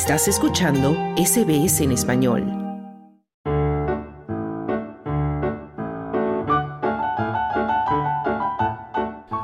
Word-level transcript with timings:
Estás 0.00 0.28
escuchando 0.28 0.94
SBS 1.16 1.80
en 1.80 1.90
español. 1.90 2.44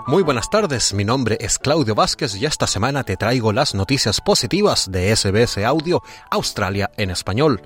Muy 0.07 0.23
buenas 0.23 0.49
tardes, 0.51 0.95
mi 0.95 1.05
nombre 1.05 1.39
es 1.41 1.59
Claudio 1.59 1.97
Vázquez 1.97 2.37
y 2.37 2.47
esta 2.47 2.69
semana 2.69 3.03
te 3.03 3.17
traigo 3.17 3.53
las 3.53 3.75
noticias 3.75 4.21
positivas 4.21 4.89
de 4.93 5.15
SBS 5.17 5.59
Audio 5.65 6.05
Australia 6.31 6.89
en 6.97 7.11
español. 7.11 7.61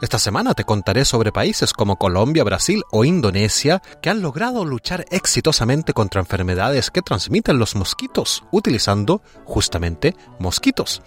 Esta 0.00 0.18
semana 0.18 0.54
te 0.54 0.64
contaré 0.64 1.04
sobre 1.04 1.30
países 1.30 1.72
como 1.72 1.96
Colombia, 1.96 2.42
Brasil 2.42 2.82
o 2.90 3.04
Indonesia 3.04 3.80
que 4.02 4.10
han 4.10 4.22
logrado 4.22 4.64
luchar 4.64 5.04
exitosamente 5.10 5.92
contra 5.92 6.20
enfermedades 6.20 6.90
que 6.90 7.00
transmiten 7.00 7.58
los 7.58 7.76
mosquitos, 7.76 8.42
utilizando 8.50 9.22
justamente 9.44 10.16
mosquitos. 10.40 11.00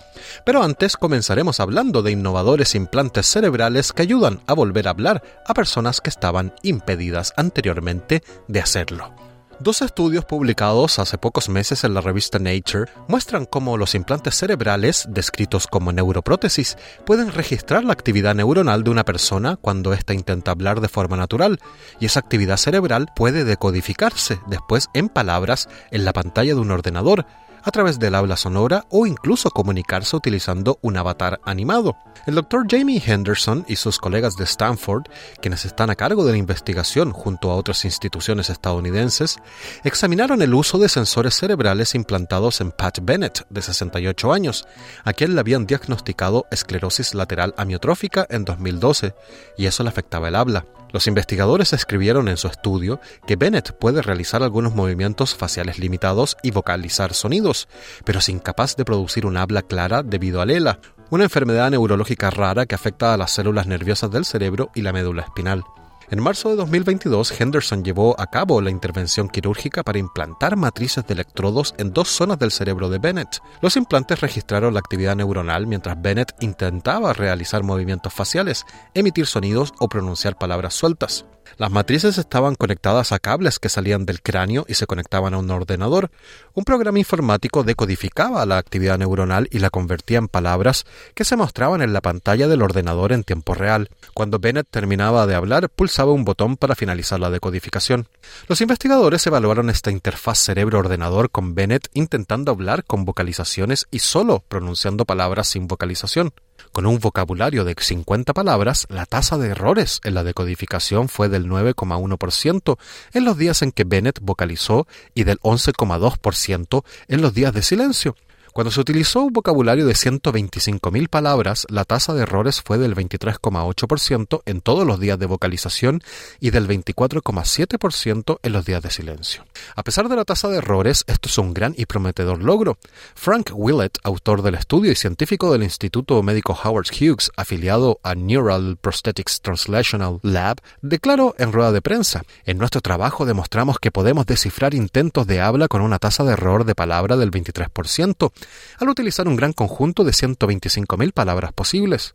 Pero 0.46 0.64
antes 0.64 0.96
comenzaremos 0.96 1.60
hablando 1.60 2.02
de 2.02 2.12
innovadores 2.12 2.76
implantes 2.76 3.28
cerebrales 3.28 3.92
que 3.92 4.04
ayudan 4.04 4.42
a 4.48 4.54
volver 4.54 4.88
a 4.88 4.92
hablar 4.92 5.22
a 5.46 5.54
personas 5.54 6.00
que 6.00 6.10
estaban 6.10 6.54
impedidas 6.64 7.34
anteriormente 7.36 8.24
de 8.48 8.62
hacerlo. 8.62 9.14
Dos 9.60 9.82
estudios 9.82 10.24
publicados 10.24 11.00
hace 11.00 11.18
pocos 11.18 11.50
meses 11.50 11.84
en 11.84 11.96
la 11.96 12.02
revista 12.02 12.38
Nature 12.38 12.92
muestran 13.08 13.46
cómo 13.46 13.76
los 13.76 13.96
implantes 13.96 14.36
cerebrales, 14.36 15.08
descritos 15.10 15.66
como 15.66 15.92
neuroprótesis, 15.92 16.78
pueden 17.08 17.32
registrar 17.32 17.84
la 17.84 17.94
actividad 17.94 18.36
neuronal 18.36 18.84
de 18.84 18.92
una 18.92 19.04
persona 19.04 19.56
cuando 19.56 19.94
ésta 19.94 20.14
intenta 20.14 20.52
hablar 20.52 20.80
de 20.80 20.90
forma 20.90 21.18
natural, 21.18 21.60
y 22.00 22.06
esa 22.06 22.20
actividad 22.20 22.58
cerebral 22.58 23.08
puede 23.16 23.46
decodificarse 23.46 24.40
después 24.46 24.90
en 24.94 25.10
palabras 25.10 25.70
en 25.90 26.06
la 26.06 26.14
pantalla 26.14 26.54
de 26.54 26.62
un 26.62 26.70
ordenador, 26.70 27.26
a 27.68 27.72
través 27.72 28.00
del 28.00 28.16
habla 28.16 28.38
sonora 28.38 28.86
o 28.90 29.06
incluso 29.06 29.52
comunicarse 29.52 30.16
utilizando 30.16 30.80
un 30.82 30.96
avatar 30.96 31.42
animado. 31.44 31.98
El 32.26 32.36
doctor 32.36 32.66
Jamie 32.70 33.04
Henderson 33.06 33.66
y 33.68 33.76
sus 33.76 33.98
colegas 33.98 34.38
de 34.38 34.46
Stanford, 34.46 35.04
quienes 35.42 35.66
están 35.66 35.90
a 35.90 35.96
cargo 35.96 36.24
de 36.24 36.32
la 36.32 36.38
investigación 36.38 37.12
junto 37.12 37.52
a 37.52 37.56
otras 37.56 37.84
instituciones 37.84 38.50
estadounidenses, 38.50 39.38
examinaron 39.84 40.42
el 40.42 40.54
uso 40.54 40.78
de 40.78 40.88
sensores 40.88 41.36
cerebrales 41.36 41.94
implantados 41.94 42.62
en 42.62 42.72
Pat 42.72 43.00
Bennett, 43.02 43.46
de 43.50 43.62
68 43.62 44.32
años, 44.32 44.66
a 45.04 45.12
quien 45.12 45.36
le 45.36 45.42
habían 45.42 45.68
diagnosticado 45.68 46.46
esclerosis 46.50 47.14
lateral 47.16 47.54
amiotrófica 47.58 48.26
en 48.30 48.46
2012, 48.46 49.14
y 49.58 49.66
eso 49.66 49.84
le 49.84 49.90
afectaba 49.90 50.30
el 50.30 50.36
habla. 50.36 50.66
Los 50.92 51.08
investigadores 51.08 51.74
escribieron 51.74 52.28
en 52.28 52.38
su 52.38 52.48
estudio 52.48 53.00
que 53.26 53.36
Bennett 53.36 53.74
puede 53.74 54.02
realizar 54.02 54.42
algunos 54.42 54.74
movimientos 54.74 55.36
faciales 55.36 55.80
limitados 55.80 56.38
y 56.44 56.52
vocalizar 56.52 57.14
sonidos, 57.14 57.68
pero 58.06 58.20
es 58.20 58.30
incapaz 58.30 58.76
de 58.76 58.86
producir 58.86 59.26
un 59.26 59.38
habla 59.38 59.62
clara 59.62 60.04
debido 60.04 60.42
al 60.42 60.52
ELA, 60.52 60.80
una 61.10 61.26
enfermedad 61.26 61.70
neurológica 61.72 62.30
rara 62.30 62.66
que 62.66 62.76
afecta 62.76 63.14
a 63.14 63.18
las 63.18 63.32
células 63.32 63.68
nerviosas 63.68 64.12
del 64.12 64.26
cerebro 64.26 64.72
y 64.76 64.82
la 64.82 64.94
médula 64.94 65.24
espinal. 65.24 65.64
En 66.10 66.24
marzo 66.24 66.48
de 66.50 66.56
2022, 66.56 67.38
Henderson 67.38 67.84
llevó 67.84 68.18
a 68.18 68.28
cabo 68.28 68.62
la 68.62 68.70
intervención 68.70 69.28
quirúrgica 69.28 69.84
para 69.84 70.00
implantar 70.00 70.56
matrices 70.56 71.06
de 71.06 71.14
electrodos 71.14 71.76
en 71.78 71.92
dos 71.92 72.08
zonas 72.08 72.40
del 72.40 72.52
cerebro 72.52 72.90
de 72.90 72.98
Bennett. 72.98 73.42
Los 73.62 73.76
implantes 73.76 74.22
registraron 74.22 74.74
la 74.74 74.80
actividad 74.80 75.18
neuronal 75.18 75.68
mientras 75.68 76.02
Bennett 76.02 76.34
intentaba 76.40 77.12
realizar 77.12 77.64
movimientos 77.64 78.14
faciales, 78.14 78.66
emitir 78.94 79.26
sonidos 79.26 79.74
o 79.80 79.90
pronunciar 79.90 80.38
palabras 80.38 80.76
sueltas. 80.76 81.26
Las 81.58 81.72
matrices 81.72 82.18
estaban 82.18 82.56
conectadas 82.56 83.12
a 83.12 83.20
cables 83.20 83.60
que 83.60 83.70
salían 83.70 84.06
del 84.06 84.22
cráneo 84.22 84.66
y 84.68 84.74
se 84.74 84.86
conectaban 84.86 85.34
a 85.34 85.38
un 85.38 85.50
ordenador. 85.50 86.12
Un 86.54 86.64
programa 86.64 87.00
informático 87.00 87.64
decodificaba 87.64 88.46
la 88.46 88.58
actividad 88.58 88.98
neuronal 88.98 89.48
y 89.52 89.60
la 89.60 89.70
convertía 89.70 90.18
en 90.18 90.28
palabras 90.28 90.86
que 91.14 91.24
se 91.24 91.36
mostraban 91.36 91.82
en 91.82 91.94
la 91.94 92.02
pantalla 92.02 92.48
del 92.48 92.62
ordenador 92.62 93.12
en 93.12 93.24
tiempo 93.24 93.54
real. 93.54 93.90
Cuando 94.14 94.40
Bennett 94.40 94.68
terminaba 94.70 95.26
de 95.26 95.36
hablar, 95.36 95.70
pulsaba 95.70 96.12
un 96.12 96.26
botón 96.26 96.58
para 96.58 96.76
finalizar 96.76 97.20
la 97.20 97.30
decodificación. 97.30 98.08
Los 98.48 98.62
investigadores 98.62 99.26
evaluaron 99.28 99.70
esta 99.70 99.92
interfaz 99.92 100.40
cerebro-ordenador 100.40 101.30
con 101.30 101.56
Bennett 101.56 101.90
intentando 101.94 102.52
hablar 102.52 102.84
con 102.84 103.06
vocalizaciones 103.06 103.88
y 103.92 104.00
solo 104.00 104.44
pronunciando 104.48 105.06
palabras 105.06 105.48
sin 105.48 105.68
vocalización. 105.68 106.34
Con 106.78 106.86
un 106.86 107.00
vocabulario 107.00 107.64
de 107.64 107.74
50 107.76 108.36
palabras, 108.36 108.86
la 108.90 109.08
tasa 109.08 109.40
de 109.40 109.48
errores 109.48 110.00
en 110.04 110.14
la 110.14 110.24
decodificación 110.24 111.10
fue 111.10 111.28
del 111.28 111.48
9,1% 111.48 112.78
en 113.14 113.26
los 113.26 113.36
días 113.36 113.64
en 113.64 113.72
que 113.72 113.84
Bennett 113.84 114.20
vocalizó 114.22 114.86
y 115.16 115.24
del 115.24 115.40
11,2% 115.40 116.84
en 117.08 117.22
los 117.24 117.34
días 117.34 117.52
de 117.52 117.64
silencio. 117.64 118.16
Cuando 118.58 118.72
se 118.72 118.82
utilizó 118.82 119.22
un 119.22 119.34
vocabulario 119.34 119.86
de 119.86 119.94
125.000 119.94 121.10
palabras, 121.10 121.68
la 121.70 121.86
tasa 121.86 122.16
de 122.16 122.24
errores 122.24 122.64
fue 122.66 122.80
del 122.80 122.96
23,8% 122.96 124.42
en 124.48 124.62
todos 124.62 124.84
los 124.84 125.00
días 125.00 125.20
de 125.20 125.28
vocalización 125.28 126.02
y 126.40 126.50
del 126.50 126.68
24,7% 126.68 128.40
en 128.42 128.52
los 128.52 128.66
días 128.66 128.82
de 128.82 128.90
silencio. 128.90 129.46
A 129.76 129.84
pesar 129.84 130.10
de 130.10 130.16
la 130.16 130.26
tasa 130.26 130.48
de 130.48 130.58
errores, 130.58 131.04
esto 131.06 131.30
es 131.30 131.38
un 131.38 131.54
gran 131.54 131.76
y 131.78 131.86
prometedor 131.86 132.44
logro. 132.44 132.80
Frank 133.14 133.52
Willett, 133.54 134.00
autor 134.02 134.42
del 134.42 134.56
estudio 134.56 134.92
y 134.92 134.96
científico 134.96 135.52
del 135.52 135.62
Instituto 135.62 136.24
Médico 136.24 136.58
Howard 136.64 136.88
Hughes, 137.00 137.30
afiliado 137.38 138.00
a 138.02 138.16
Neural 138.16 138.78
Prosthetics 138.82 139.40
Translational 139.42 140.20
Lab, 140.24 140.58
declaró 140.82 141.36
en 141.38 141.52
rueda 141.52 141.72
de 141.72 141.84
prensa, 141.84 142.24
en 142.44 142.58
nuestro 142.58 142.82
trabajo 142.82 143.28
demostramos 143.28 143.78
que 143.78 143.92
podemos 143.92 144.26
descifrar 144.26 144.74
intentos 144.74 145.28
de 145.28 145.42
habla 145.42 145.68
con 145.68 145.84
una 145.84 146.00
tasa 146.00 146.24
de 146.24 146.34
error 146.34 146.66
de 146.66 146.74
palabra 146.74 147.18
del 147.18 147.30
23%, 147.30 148.32
al 148.80 148.90
utilizar 148.90 149.28
un 149.28 149.36
gran 149.36 149.54
conjunto 149.54 150.04
de 150.04 150.12
125.000 150.12 151.12
palabras 151.14 151.54
posibles. 151.54 152.14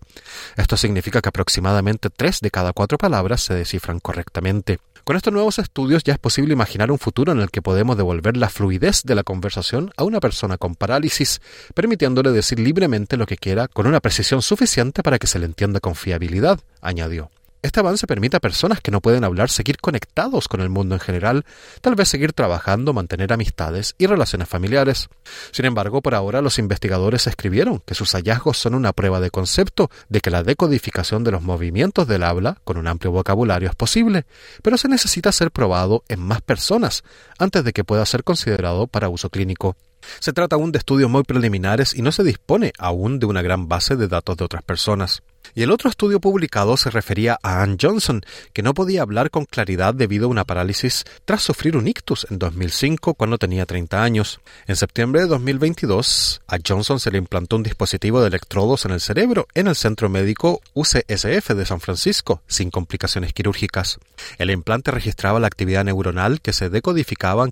Esto 0.56 0.76
significa 0.76 1.20
que 1.20 1.28
aproximadamente 1.28 2.10
3 2.10 2.41
de 2.41 2.50
cada 2.50 2.72
4 2.72 2.98
palabras 2.98 3.43
se 3.43 3.54
descifran 3.54 4.00
correctamente. 4.00 4.78
Con 5.04 5.16
estos 5.16 5.32
nuevos 5.32 5.59
estudios 5.59 6.04
ya 6.04 6.12
es 6.12 6.19
posible 6.21 6.53
imaginar 6.53 6.92
un 6.92 6.98
futuro 6.98 7.32
en 7.32 7.41
el 7.41 7.50
que 7.50 7.60
podemos 7.60 7.97
devolver 7.97 8.37
la 8.37 8.48
fluidez 8.48 9.03
de 9.03 9.16
la 9.16 9.25
conversación 9.25 9.91
a 9.97 10.04
una 10.04 10.21
persona 10.21 10.59
con 10.59 10.76
parálisis, 10.76 11.41
permitiéndole 11.75 12.31
decir 12.31 12.60
libremente 12.60 13.16
lo 13.16 13.26
que 13.26 13.37
quiera 13.37 13.66
con 13.66 13.88
una 13.88 14.00
precisión 14.00 14.42
suficiente 14.42 15.03
para 15.03 15.19
que 15.19 15.26
se 15.26 15.41
le 15.41 15.47
entienda 15.47 15.81
con 15.81 15.97
fiabilidad, 15.97 16.60
añadió. 16.81 17.31
Este 17.62 17.78
avance 17.78 18.08
permite 18.08 18.36
a 18.36 18.40
personas 18.40 18.80
que 18.80 18.90
no 18.90 19.00
pueden 19.00 19.22
hablar 19.22 19.48
seguir 19.48 19.78
conectados 19.78 20.48
con 20.48 20.60
el 20.60 20.68
mundo 20.68 20.96
en 20.96 21.00
general, 21.00 21.44
tal 21.80 21.94
vez 21.94 22.08
seguir 22.08 22.32
trabajando, 22.32 22.92
mantener 22.92 23.32
amistades 23.32 23.94
y 23.98 24.06
relaciones 24.06 24.48
familiares. 24.48 25.08
Sin 25.52 25.64
embargo, 25.64 26.02
por 26.02 26.16
ahora 26.16 26.42
los 26.42 26.58
investigadores 26.58 27.28
escribieron 27.28 27.78
que 27.86 27.94
sus 27.94 28.14
hallazgos 28.14 28.58
son 28.58 28.74
una 28.74 28.92
prueba 28.92 29.20
de 29.20 29.30
concepto 29.30 29.92
de 30.08 30.20
que 30.20 30.30
la 30.30 30.42
decodificación 30.42 31.22
de 31.22 31.30
los 31.30 31.42
movimientos 31.42 32.08
del 32.08 32.24
habla 32.24 32.58
con 32.64 32.78
un 32.78 32.88
amplio 32.88 33.12
vocabulario 33.12 33.68
es 33.68 33.76
posible, 33.76 34.26
pero 34.62 34.76
se 34.76 34.88
necesita 34.88 35.30
ser 35.30 35.52
probado 35.52 36.02
en 36.08 36.18
más 36.18 36.40
personas 36.40 37.04
antes 37.38 37.62
de 37.62 37.72
que 37.72 37.84
pueda 37.84 38.04
ser 38.06 38.24
considerado 38.24 38.88
para 38.88 39.08
uso 39.08 39.30
clínico. 39.30 39.76
Se 40.18 40.32
trata 40.32 40.56
aún 40.56 40.72
de 40.72 40.78
estudios 40.78 41.08
muy 41.08 41.22
preliminares 41.22 41.94
y 41.94 42.02
no 42.02 42.10
se 42.10 42.24
dispone 42.24 42.72
aún 42.76 43.20
de 43.20 43.26
una 43.26 43.40
gran 43.40 43.68
base 43.68 43.94
de 43.94 44.08
datos 44.08 44.36
de 44.36 44.44
otras 44.44 44.64
personas. 44.64 45.22
Y 45.54 45.62
el 45.62 45.70
otro 45.70 45.91
estudio 45.91 46.20
publicado 46.20 46.76
se 46.76 46.91
refería 46.91 47.38
a 47.42 47.62
Ann 47.62 47.76
Johnson, 47.80 48.22
que 48.53 48.62
no 48.62 48.75
podía 48.75 49.03
hablar 49.03 49.30
con 49.30 49.44
claridad 49.44 49.94
debido 49.94 50.26
a 50.26 50.30
una 50.30 50.44
parálisis 50.44 51.04
tras 51.25 51.42
sufrir 51.42 51.76
un 51.76 51.88
ictus 51.88 52.26
en 52.30 52.38
2005 52.38 53.14
cuando 53.14 53.38
tenía 53.38 53.66
30 53.66 54.03
años. 54.03 54.41
En 54.66 54.76
septiembre 54.76 55.22
de 55.22 55.26
2022, 55.28 56.42
a 56.47 56.56
Johnson 56.66 57.00
se 57.00 57.10
le 57.10 57.19
implantó 57.19 57.56
un 57.56 57.62
dispositivo 57.62 58.20
de 58.20 58.28
electrodos 58.28 58.84
en 58.84 58.92
el 58.92 59.00
cerebro 59.00 59.47
en 59.54 59.66
el 59.66 59.76
Centro 59.76 60.08
Médico 60.08 60.60
UCSF 60.75 61.50
de 61.50 61.66
San 61.66 61.80
Francisco, 61.80 62.42
sin 62.47 62.70
complicaciones 62.70 63.32
quirúrgicas. 63.32 63.98
El 64.38 64.50
implante 64.50 64.91
registraba 64.91 65.41
la 65.41 65.47
actividad 65.47 65.84
neuronal 65.84 66.41
que 66.41 66.53
se 66.53 66.70
decodificaba 66.70 67.48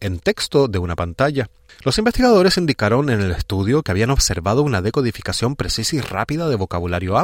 en 0.00 0.18
texto 0.20 0.68
de 0.68 0.78
una 0.78 0.96
pantalla. 0.96 1.48
Los 1.82 1.96
investigadores 1.96 2.58
indicaron 2.58 3.08
en 3.08 3.22
el 3.22 3.30
estudio 3.30 3.82
que 3.82 3.90
habían 3.90 4.10
observado 4.10 4.62
una 4.62 4.82
decodificación 4.82 5.56
precisa 5.56 5.96
y 5.96 6.00
rápida 6.00 6.48
de 6.48 6.56
vocabulario 6.56 7.16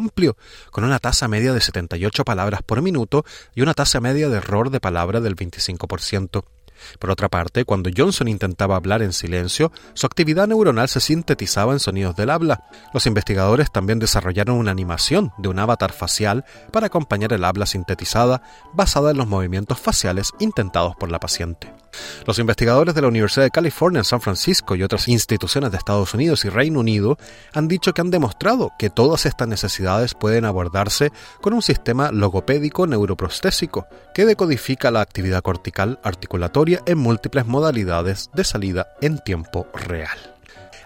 con 0.70 0.84
una 0.84 0.98
tasa 0.98 1.28
media 1.28 1.52
de 1.52 1.60
78 1.60 2.24
palabras 2.24 2.62
por 2.62 2.82
minuto 2.82 3.24
y 3.54 3.62
una 3.62 3.74
tasa 3.74 4.00
media 4.00 4.28
de 4.28 4.38
error 4.38 4.70
de 4.70 4.80
palabra 4.80 5.20
del 5.20 5.36
25%. 5.36 6.44
Por 6.98 7.10
otra 7.10 7.28
parte, 7.28 7.64
cuando 7.64 7.90
Johnson 7.94 8.28
intentaba 8.28 8.76
hablar 8.76 9.02
en 9.02 9.12
silencio, 9.12 9.72
su 9.94 10.06
actividad 10.06 10.46
neuronal 10.46 10.88
se 10.88 11.00
sintetizaba 11.00 11.72
en 11.72 11.80
sonidos 11.80 12.16
del 12.16 12.30
habla. 12.30 12.64
Los 12.92 13.06
investigadores 13.06 13.72
también 13.72 13.98
desarrollaron 13.98 14.56
una 14.56 14.72
animación 14.72 15.32
de 15.38 15.48
un 15.48 15.58
avatar 15.58 15.92
facial 15.92 16.44
para 16.72 16.86
acompañar 16.86 17.32
el 17.32 17.44
habla 17.44 17.66
sintetizada 17.66 18.42
basada 18.74 19.10
en 19.10 19.16
los 19.16 19.26
movimientos 19.26 19.80
faciales 19.80 20.32
intentados 20.38 20.94
por 20.96 21.10
la 21.10 21.20
paciente. 21.20 21.72
Los 22.26 22.38
investigadores 22.38 22.94
de 22.94 23.02
la 23.02 23.08
Universidad 23.08 23.44
de 23.44 23.50
California 23.50 24.00
en 24.00 24.04
San 24.04 24.20
Francisco 24.20 24.74
y 24.74 24.82
otras 24.82 25.08
instituciones 25.08 25.70
de 25.70 25.78
Estados 25.78 26.14
Unidos 26.14 26.44
y 26.44 26.48
Reino 26.48 26.80
Unido 26.80 27.18
han 27.52 27.68
dicho 27.68 27.92
que 27.92 28.00
han 28.00 28.10
demostrado 28.10 28.72
que 28.78 28.90
todas 28.90 29.26
estas 29.26 29.48
necesidades 29.48 30.14
pueden 30.14 30.44
abordarse 30.44 31.12
con 31.40 31.52
un 31.52 31.62
sistema 31.62 32.12
logopédico 32.12 32.86
neuroprostésico 32.86 33.86
que 34.14 34.26
decodifica 34.26 34.90
la 34.90 35.00
actividad 35.00 35.42
cortical 35.42 35.98
articulatoria 36.02 36.82
en 36.86 36.98
múltiples 36.98 37.46
modalidades 37.46 38.30
de 38.34 38.44
salida 38.44 38.88
en 39.00 39.18
tiempo 39.18 39.66
real. 39.74 40.35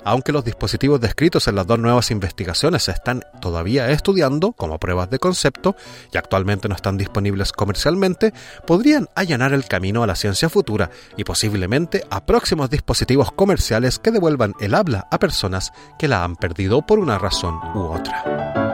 Aunque 0.05 0.33
los 0.33 0.45
dispositivos 0.45 1.01
descritos 1.01 1.49
en 1.49 1.57
las 1.57 1.67
dos 1.67 1.79
nuevas 1.79 2.11
investigaciones 2.11 2.85
se 2.85 2.93
están 2.93 3.23
todavía 3.41 3.91
estudiando 3.91 4.53
como 4.53 4.79
pruebas 4.79 5.11
de 5.11 5.19
concepto 5.19 5.77
y 6.13 6.19
actualmente 6.19 6.69
no 6.69 6.75
están 6.75 6.97
disponibles 6.97 7.53
comercialmente, 7.53 8.33
podrían 8.67 9.09
allanar 9.15 9.53
el 9.53 9.67
camino 9.67 10.03
a 10.03 10.07
la 10.07 10.17
ciencia 10.17 10.49
futura 10.49 10.91
y 11.17 11.25
posiblemente 11.25 12.05
a 12.11 12.25
próximos 12.25 12.71
dispositivos 12.71 13.33
comerciales 13.33 13.99
que 13.99 14.11
devuelvan 14.11 14.55
el 14.61 14.75
habla 14.75 15.07
a 15.11 15.19
personas 15.19 15.73
que 15.99 16.09
la 16.09 16.25
han 16.25 16.37
perdido 16.37 16.83
por 16.83 16.99
una 16.99 17.19
razón 17.19 17.57
u 17.75 17.93
otra. 17.93 18.70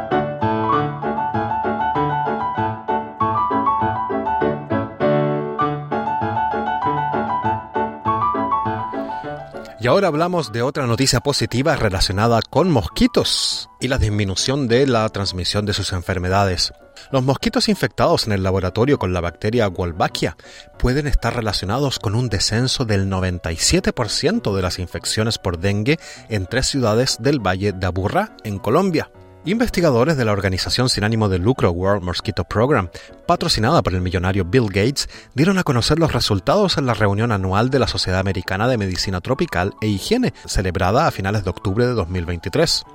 Y 9.79 9.89
ahora 9.89 10.09
hablamos 10.09 10.53
de 10.53 10.63
otra 10.63 10.87
noticia 10.87 11.21
positiva 11.21 11.77
relacionada 11.77 12.41
con 12.41 12.71
mosquitos 12.71 13.69
y 13.79 13.89
la 13.89 13.99
disminución 13.99 14.69
de 14.69 14.87
la 14.87 15.07
transmisión 15.11 15.67
de 15.67 15.75
sus 15.75 15.93
enfermedades. 15.93 16.73
Los 17.13 17.23
mosquitos 17.23 17.69
infectados 17.69 18.27
en 18.27 18.33
el 18.33 18.43
laboratorio 18.43 18.99
con 18.99 19.13
la 19.13 19.21
bacteria 19.21 19.69
Wolbachia 19.69 20.39
pueden 20.79 21.07
estar 21.07 21.37
relacionados 21.37 21.99
con 21.99 22.15
un 22.15 22.31
descenso 22.31 22.87
del 22.87 23.11
97% 23.11 24.57
de 24.57 24.63
las 24.63 24.79
infecciones 24.79 25.37
por 25.37 25.59
dengue 25.59 25.99
en 26.31 26.47
tres 26.47 26.69
ciudades 26.69 27.19
del 27.21 27.39
Valle 27.39 27.73
de 27.73 27.87
Aburrá, 27.87 28.35
en 28.45 28.59
Colombia. 28.59 29.11
Investigadores 29.47 30.17
de 30.17 30.25
la 30.25 30.33
organización 30.33 30.89
sin 30.89 31.05
ánimo 31.05 31.29
de 31.29 31.39
lucro 31.39 31.71
World 31.71 32.03
Mosquito 32.03 32.43
Program, 32.43 32.89
patrocinada 33.29 33.81
por 33.81 33.95
el 33.95 34.01
millonario 34.01 34.45
Bill 34.45 34.67
Gates, 34.67 35.09
dieron 35.35 35.57
a 35.59 35.63
conocer 35.63 36.01
los 36.01 36.13
resultados 36.13 36.79
en 36.79 36.87
la 36.87 36.95
reunión 36.95 37.31
anual 37.31 37.71
de 37.71 37.79
la 37.79 37.87
Sociedad 37.87 38.19
Americana 38.19 38.67
de 38.67 38.77
Medicina 38.77 39.21
Tropical 39.21 39.75
e 39.81 39.87
Higiene, 39.87 40.35
celebrada 40.47 41.07
a 41.07 41.13
finales 41.13 41.45
de 41.45 41.51
octubre 41.51 41.87
de 41.87 41.93
2023. 41.93 42.87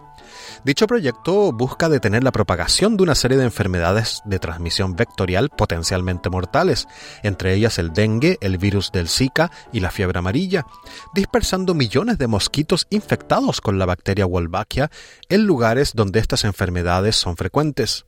Dicho 0.64 0.88
proyecto 0.88 1.52
busca 1.52 1.90
detener 1.90 2.24
la 2.24 2.32
propagación 2.32 2.98
de 2.98 3.04
una 3.04 3.16
serie 3.16 3.38
de 3.38 3.46
enfermedades 3.46 4.22
de 4.26 4.40
transmisión 4.40 4.96
vectorial 4.96 5.50
potencialmente 5.50 6.30
mortales, 6.30 6.88
entre 7.24 7.54
ellas 7.54 7.80
el 7.80 7.94
dengue, 7.94 8.38
el 8.42 8.58
virus 8.58 8.92
del 8.92 9.10
Zika 9.10 9.52
y 9.72 9.80
la 9.80 9.92
fiebre 9.92 10.20
amarilla, 10.20 10.66
dispersando 11.14 11.74
millones 11.74 12.18
de 12.18 12.28
mosquitos 12.28 12.88
infectados 12.90 13.62
con 13.62 13.80
la 13.80 13.86
bacteria 13.86 14.26
Wolbachia 14.26 14.92
en 15.30 15.46
lugares 15.46 15.94
donde 15.94 16.20
estas 16.20 16.44
enfermedades 16.44 17.16
son 17.16 17.38
frecuentes. 17.38 18.06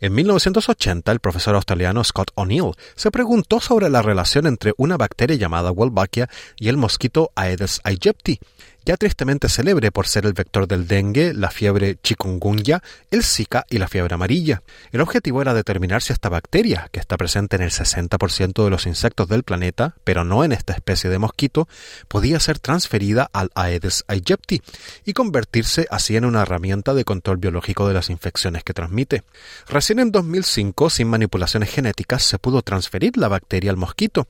En 0.00 0.14
1980, 0.14 1.10
el 1.10 1.20
profesor 1.20 1.54
australiano 1.54 2.04
Scott 2.04 2.30
O'Neill 2.34 2.72
se 2.94 3.10
preguntó 3.10 3.60
sobre 3.60 3.88
la 3.88 4.02
relación 4.02 4.46
entre 4.46 4.74
una 4.76 4.96
bacteria 4.96 5.36
llamada 5.36 5.70
Wolbachia 5.70 6.28
y 6.56 6.68
el 6.68 6.76
mosquito 6.76 7.32
Aedes 7.34 7.80
aegypti, 7.84 8.38
ya 8.88 8.96
tristemente 8.96 9.50
célebre 9.50 9.92
por 9.92 10.06
ser 10.06 10.24
el 10.24 10.32
vector 10.32 10.66
del 10.66 10.88
dengue, 10.88 11.34
la 11.34 11.50
fiebre 11.50 11.98
chikungunya, 12.02 12.82
el 13.10 13.22
Zika 13.22 13.66
y 13.68 13.76
la 13.76 13.86
fiebre 13.86 14.14
amarilla. 14.14 14.62
El 14.92 15.02
objetivo 15.02 15.42
era 15.42 15.52
determinar 15.52 16.00
si 16.00 16.14
esta 16.14 16.30
bacteria, 16.30 16.88
que 16.90 16.98
está 16.98 17.18
presente 17.18 17.56
en 17.56 17.62
el 17.62 17.70
60% 17.70 18.64
de 18.64 18.70
los 18.70 18.86
insectos 18.86 19.28
del 19.28 19.42
planeta, 19.42 19.94
pero 20.04 20.24
no 20.24 20.42
en 20.42 20.52
esta 20.52 20.72
especie 20.72 21.10
de 21.10 21.18
mosquito, 21.18 21.68
podía 22.08 22.40
ser 22.40 22.60
transferida 22.60 23.28
al 23.34 23.50
Aedes 23.54 24.04
aegypti 24.08 24.62
y 25.04 25.12
convertirse 25.12 25.86
así 25.90 26.16
en 26.16 26.24
una 26.24 26.40
herramienta 26.40 26.94
de 26.94 27.04
control 27.04 27.36
biológico 27.36 27.86
de 27.88 27.92
las 27.92 28.08
infecciones 28.08 28.64
que 28.64 28.72
transmite. 28.72 29.22
Recién 29.68 29.98
en 29.98 30.12
2005, 30.12 30.88
sin 30.88 31.08
manipulaciones 31.08 31.68
genéticas, 31.68 32.22
se 32.22 32.38
pudo 32.38 32.62
transferir 32.62 33.18
la 33.18 33.28
bacteria 33.28 33.70
al 33.70 33.76
mosquito, 33.76 34.28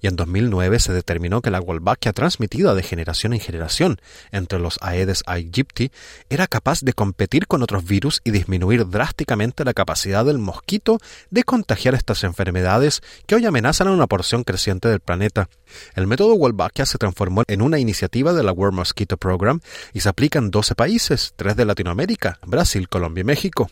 y 0.00 0.08
en 0.08 0.16
2009 0.16 0.80
se 0.80 0.92
determinó 0.92 1.42
que 1.42 1.52
la 1.52 1.60
Wolbachia 1.60 2.12
transmitida 2.12 2.74
de 2.74 2.82
generación 2.82 3.34
en 3.34 3.40
generación 3.40 3.99
entre 4.32 4.58
los 4.58 4.78
Aedes 4.82 5.22
aegypti 5.26 5.90
era 6.28 6.46
capaz 6.46 6.80
de 6.82 6.92
competir 6.92 7.46
con 7.46 7.62
otros 7.62 7.84
virus 7.84 8.20
y 8.24 8.30
disminuir 8.30 8.88
drásticamente 8.88 9.64
la 9.64 9.74
capacidad 9.74 10.24
del 10.24 10.38
mosquito 10.38 10.98
de 11.30 11.44
contagiar 11.44 11.94
estas 11.94 12.24
enfermedades 12.24 13.00
que 13.26 13.34
hoy 13.34 13.46
amenazan 13.46 13.88
a 13.88 13.92
una 13.92 14.06
porción 14.06 14.44
creciente 14.44 14.88
del 14.88 15.00
planeta. 15.00 15.48
El 15.94 16.06
método 16.06 16.36
Wolbachia 16.36 16.86
se 16.86 16.98
transformó 16.98 17.42
en 17.46 17.62
una 17.62 17.78
iniciativa 17.78 18.32
de 18.32 18.42
la 18.42 18.52
World 18.52 18.76
Mosquito 18.76 19.16
Program 19.16 19.60
y 19.92 20.00
se 20.00 20.08
aplica 20.08 20.38
en 20.38 20.50
12 20.50 20.74
países, 20.74 21.32
tres 21.36 21.56
de 21.56 21.64
Latinoamérica, 21.64 22.38
Brasil, 22.46 22.88
Colombia 22.88 23.22
y 23.22 23.24
México. 23.24 23.70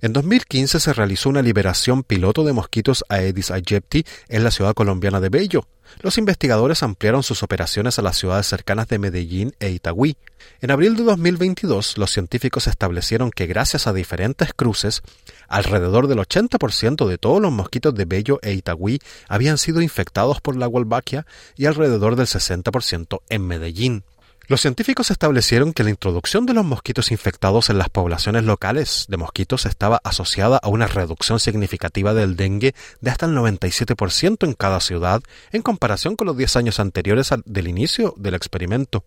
En 0.00 0.12
2015 0.12 0.80
se 0.80 0.92
realizó 0.92 1.28
una 1.28 1.42
liberación 1.42 2.02
piloto 2.02 2.44
de 2.44 2.52
mosquitos 2.52 3.04
Aedes 3.08 3.50
aegypti 3.50 4.04
en 4.28 4.44
la 4.44 4.50
ciudad 4.50 4.74
colombiana 4.74 5.20
de 5.20 5.28
Bello. 5.28 5.66
Los 6.00 6.18
investigadores 6.18 6.82
ampliaron 6.82 7.22
sus 7.22 7.42
operaciones 7.42 7.98
a 7.98 8.02
las 8.02 8.16
ciudades 8.16 8.46
cercanas 8.46 8.88
de 8.88 8.98
Medellín 8.98 9.54
e 9.60 9.70
Itagüí. 9.70 10.16
En 10.60 10.70
abril 10.70 10.96
de 10.96 11.04
2022, 11.04 11.98
los 11.98 12.10
científicos 12.10 12.66
establecieron 12.66 13.30
que 13.30 13.46
gracias 13.46 13.86
a 13.86 13.92
diferentes 13.92 14.52
cruces, 14.54 15.02
alrededor 15.48 16.08
del 16.08 16.18
80% 16.18 17.06
de 17.06 17.18
todos 17.18 17.40
los 17.40 17.52
mosquitos 17.52 17.94
de 17.94 18.04
Bello 18.04 18.38
e 18.42 18.52
Itagüí 18.54 19.00
habían 19.28 19.58
sido 19.58 19.82
infectados 19.82 20.40
por 20.40 20.56
la 20.56 20.66
Wolbachia 20.66 21.26
y 21.56 21.66
alrededor 21.66 22.16
del 22.16 22.26
60% 22.26 23.20
en 23.28 23.46
Medellín. 23.46 24.04
Los 24.48 24.60
científicos 24.60 25.12
establecieron 25.12 25.72
que 25.72 25.84
la 25.84 25.90
introducción 25.90 26.46
de 26.46 26.52
los 26.52 26.64
mosquitos 26.64 27.12
infectados 27.12 27.70
en 27.70 27.78
las 27.78 27.88
poblaciones 27.88 28.42
locales 28.44 29.06
de 29.08 29.16
mosquitos 29.16 29.66
estaba 29.66 30.00
asociada 30.02 30.56
a 30.56 30.68
una 30.68 30.88
reducción 30.88 31.38
significativa 31.38 32.12
del 32.12 32.34
dengue 32.34 32.74
de 33.00 33.10
hasta 33.10 33.26
el 33.26 33.36
97% 33.36 34.44
en 34.44 34.54
cada 34.54 34.80
ciudad 34.80 35.22
en 35.52 35.62
comparación 35.62 36.16
con 36.16 36.26
los 36.26 36.36
10 36.36 36.56
años 36.56 36.80
anteriores 36.80 37.30
al, 37.30 37.42
del 37.46 37.68
inicio 37.68 38.14
del 38.16 38.34
experimento. 38.34 39.04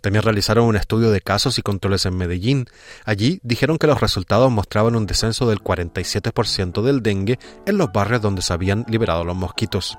También 0.00 0.22
realizaron 0.22 0.64
un 0.64 0.76
estudio 0.76 1.10
de 1.10 1.20
casos 1.20 1.58
y 1.58 1.62
controles 1.62 2.06
en 2.06 2.16
Medellín. 2.16 2.66
Allí 3.04 3.40
dijeron 3.42 3.76
que 3.76 3.86
los 3.86 4.00
resultados 4.00 4.50
mostraban 4.50 4.96
un 4.96 5.06
descenso 5.06 5.46
del 5.46 5.60
47% 5.60 6.80
del 6.80 7.02
dengue 7.02 7.38
en 7.66 7.76
los 7.76 7.92
barrios 7.92 8.22
donde 8.22 8.40
se 8.40 8.52
habían 8.52 8.86
liberado 8.88 9.24
los 9.24 9.36
mosquitos. 9.36 9.98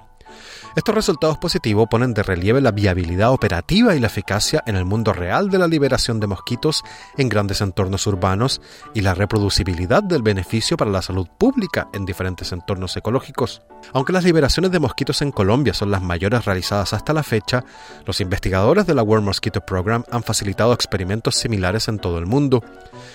Estos 0.75 0.95
resultados 0.95 1.37
positivos 1.37 1.87
ponen 1.89 2.13
de 2.13 2.23
relieve 2.23 2.61
la 2.61 2.71
viabilidad 2.71 3.31
operativa 3.31 3.95
y 3.95 3.99
la 3.99 4.07
eficacia 4.07 4.63
en 4.65 4.75
el 4.75 4.85
mundo 4.85 5.13
real 5.13 5.49
de 5.49 5.59
la 5.59 5.67
liberación 5.67 6.19
de 6.19 6.27
mosquitos 6.27 6.83
en 7.17 7.29
grandes 7.29 7.61
entornos 7.61 8.07
urbanos 8.07 8.61
y 8.93 9.01
la 9.01 9.13
reproducibilidad 9.13 10.03
del 10.03 10.21
beneficio 10.21 10.77
para 10.77 10.91
la 10.91 11.01
salud 11.01 11.27
pública 11.37 11.87
en 11.93 12.05
diferentes 12.05 12.51
entornos 12.51 12.95
ecológicos. 12.97 13.61
Aunque 13.93 14.13
las 14.13 14.23
liberaciones 14.23 14.71
de 14.71 14.79
mosquitos 14.79 15.21
en 15.21 15.31
Colombia 15.31 15.73
son 15.73 15.91
las 15.91 16.01
mayores 16.01 16.45
realizadas 16.45 16.93
hasta 16.93 17.13
la 17.13 17.23
fecha, 17.23 17.63
los 18.05 18.21
investigadores 18.21 18.85
de 18.85 18.93
la 18.93 19.03
World 19.03 19.25
Mosquito 19.25 19.61
Program 19.61 20.03
han 20.11 20.23
facilitado 20.23 20.73
experimentos 20.73 21.36
similares 21.36 21.88
en 21.88 22.00
todo 22.00 22.17
el 22.17 22.25
mundo. 22.25 22.63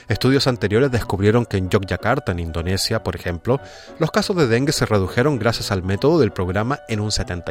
Estudios 0.09 0.47
anteriores 0.47 0.91
descubrieron 0.91 1.47
que 1.47 1.57
en 1.57 1.69
Yogyakarta, 1.69 2.33
en 2.33 2.41
Indonesia, 2.41 3.03
por 3.03 3.17
ejemplo, 3.17 3.61
los 3.99 4.11
casos 4.11 4.37
de 4.37 4.47
dengue 4.47 4.73
se 4.73 4.87
redujeron 4.87 5.39
gracias 5.39 5.71
al 5.71 5.83
método 5.83 6.19
del 6.19 6.33
programa 6.33 6.81
en 6.89 7.01
un 7.01 7.13
70 7.13 7.51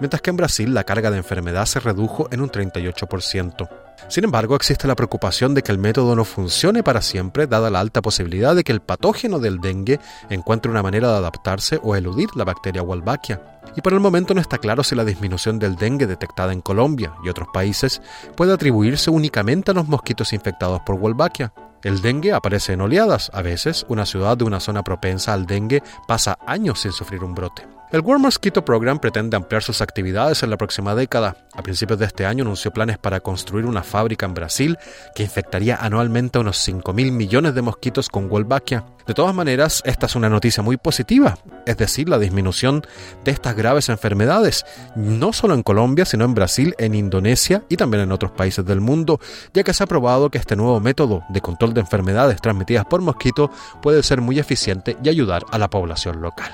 mientras 0.00 0.22
que 0.22 0.30
en 0.30 0.36
Brasil 0.36 0.74
la 0.74 0.84
carga 0.84 1.10
de 1.10 1.18
enfermedad 1.18 1.66
se 1.66 1.80
redujo 1.80 2.28
en 2.30 2.40
un 2.40 2.50
38%. 2.50 3.68
Sin 4.08 4.24
embargo, 4.24 4.56
existe 4.56 4.88
la 4.88 4.96
preocupación 4.96 5.54
de 5.54 5.62
que 5.62 5.72
el 5.72 5.78
método 5.78 6.16
no 6.16 6.24
funcione 6.24 6.82
para 6.82 7.02
siempre, 7.02 7.46
dada 7.46 7.70
la 7.70 7.80
alta 7.80 8.02
posibilidad 8.02 8.56
de 8.56 8.64
que 8.64 8.72
el 8.72 8.80
patógeno 8.80 9.38
del 9.38 9.60
dengue 9.60 10.00
encuentre 10.30 10.70
una 10.70 10.82
manera 10.82 11.10
de 11.10 11.18
adaptarse 11.18 11.78
o 11.82 11.96
eludir 11.96 12.28
la 12.34 12.44
bacteria 12.44 12.82
Wolbachia. 12.82 13.60
Y 13.76 13.80
por 13.80 13.92
el 13.92 14.00
momento 14.00 14.34
no 14.34 14.40
está 14.40 14.58
claro 14.58 14.82
si 14.82 14.94
la 14.94 15.04
disminución 15.04 15.58
del 15.58 15.76
dengue 15.76 16.06
detectada 16.06 16.52
en 16.52 16.60
Colombia 16.60 17.14
y 17.24 17.28
otros 17.28 17.48
países 17.52 18.02
puede 18.36 18.52
atribuirse 18.52 19.10
únicamente 19.10 19.70
a 19.70 19.74
los 19.74 19.88
mosquitos 19.88 20.32
infectados 20.32 20.80
por 20.84 20.98
Wolbachia. 20.98 21.52
El 21.82 22.02
dengue 22.02 22.32
aparece 22.32 22.74
en 22.74 22.82
oleadas. 22.82 23.30
A 23.32 23.42
veces, 23.42 23.86
una 23.88 24.04
ciudad 24.04 24.36
de 24.36 24.44
una 24.44 24.60
zona 24.60 24.82
propensa 24.82 25.32
al 25.32 25.46
dengue 25.46 25.82
pasa 26.06 26.38
años 26.46 26.80
sin 26.80 26.92
sufrir 26.92 27.24
un 27.24 27.34
brote. 27.34 27.66
El 27.90 28.02
World 28.02 28.22
Mosquito 28.22 28.64
Program 28.64 29.00
pretende 29.00 29.36
ampliar 29.36 29.64
sus 29.64 29.80
actividades 29.80 30.44
en 30.44 30.50
la 30.50 30.56
próxima 30.56 30.94
década. 30.94 31.36
A 31.54 31.62
principios 31.62 31.98
de 31.98 32.06
este 32.06 32.24
año 32.24 32.44
anunció 32.44 32.70
planes 32.70 32.98
para 32.98 33.18
construir 33.18 33.66
una 33.66 33.82
fábrica 33.82 34.26
en 34.26 34.34
Brasil 34.34 34.78
que 35.16 35.24
infectaría 35.24 35.74
anualmente 35.74 36.38
a 36.38 36.42
unos 36.42 36.68
5.000 36.68 37.10
millones 37.10 37.52
de 37.52 37.62
mosquitos 37.62 38.08
con 38.08 38.28
Wolbachia. 38.28 38.84
De 39.10 39.14
todas 39.14 39.34
maneras, 39.34 39.82
esta 39.84 40.06
es 40.06 40.14
una 40.14 40.28
noticia 40.28 40.62
muy 40.62 40.76
positiva, 40.76 41.36
es 41.66 41.76
decir, 41.76 42.08
la 42.08 42.20
disminución 42.20 42.86
de 43.24 43.32
estas 43.32 43.56
graves 43.56 43.88
enfermedades, 43.88 44.64
no 44.94 45.32
solo 45.32 45.54
en 45.54 45.64
Colombia, 45.64 46.04
sino 46.04 46.24
en 46.24 46.32
Brasil, 46.32 46.76
en 46.78 46.94
Indonesia 46.94 47.64
y 47.68 47.76
también 47.76 48.04
en 48.04 48.12
otros 48.12 48.30
países 48.30 48.64
del 48.64 48.80
mundo, 48.80 49.18
ya 49.52 49.64
que 49.64 49.74
se 49.74 49.82
ha 49.82 49.88
probado 49.88 50.30
que 50.30 50.38
este 50.38 50.54
nuevo 50.54 50.78
método 50.78 51.24
de 51.28 51.40
control 51.40 51.74
de 51.74 51.80
enfermedades 51.80 52.40
transmitidas 52.40 52.84
por 52.84 53.00
mosquito 53.00 53.50
puede 53.82 54.04
ser 54.04 54.20
muy 54.20 54.38
eficiente 54.38 54.96
y 55.02 55.08
ayudar 55.08 55.44
a 55.50 55.58
la 55.58 55.68
población 55.68 56.22
local. 56.22 56.52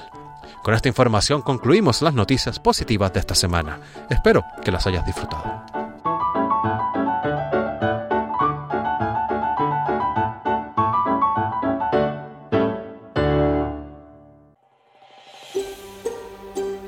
Con 0.62 0.72
esta 0.72 0.88
información 0.88 1.42
concluimos 1.42 2.00
las 2.00 2.14
noticias 2.14 2.58
positivas 2.58 3.12
de 3.12 3.20
esta 3.20 3.34
semana. 3.34 3.80
Espero 4.08 4.42
que 4.64 4.72
las 4.72 4.86
hayas 4.86 5.04
disfrutado. 5.04 5.85